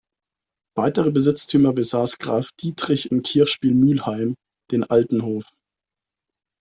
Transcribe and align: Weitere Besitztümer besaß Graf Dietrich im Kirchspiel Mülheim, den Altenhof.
Weitere 0.75 1.11
Besitztümer 1.11 1.73
besaß 1.73 2.17
Graf 2.17 2.49
Dietrich 2.59 3.11
im 3.11 3.21
Kirchspiel 3.21 3.75
Mülheim, 3.75 4.33
den 4.71 4.83
Altenhof. 4.83 5.45